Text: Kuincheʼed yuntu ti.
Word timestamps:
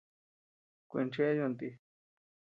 Kuincheʼed 0.89 1.35
yuntu 1.37 1.55
ti. 1.59 1.69